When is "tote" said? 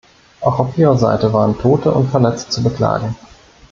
1.59-1.91